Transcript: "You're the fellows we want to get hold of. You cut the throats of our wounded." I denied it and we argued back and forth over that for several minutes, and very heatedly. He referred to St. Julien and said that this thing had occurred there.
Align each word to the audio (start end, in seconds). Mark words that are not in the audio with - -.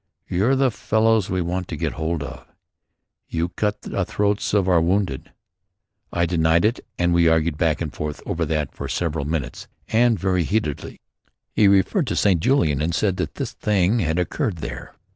"You're 0.27 0.55
the 0.55 0.71
fellows 0.71 1.29
we 1.29 1.41
want 1.41 1.67
to 1.67 1.77
get 1.77 1.93
hold 1.93 2.23
of. 2.23 2.47
You 3.27 3.49
cut 3.49 3.83
the 3.83 4.03
throats 4.03 4.51
of 4.51 4.67
our 4.67 4.81
wounded." 4.81 5.31
I 6.11 6.25
denied 6.25 6.65
it 6.65 6.79
and 6.97 7.13
we 7.13 7.27
argued 7.27 7.55
back 7.55 7.81
and 7.81 7.93
forth 7.93 8.19
over 8.25 8.43
that 8.47 8.73
for 8.73 8.87
several 8.87 9.25
minutes, 9.25 9.67
and 9.89 10.17
very 10.17 10.41
heatedly. 10.43 10.99
He 11.53 11.67
referred 11.67 12.07
to 12.07 12.15
St. 12.15 12.39
Julien 12.41 12.81
and 12.81 12.95
said 12.95 13.17
that 13.17 13.35
this 13.35 13.51
thing 13.51 13.99
had 13.99 14.17
occurred 14.17 14.57
there. 14.57 14.95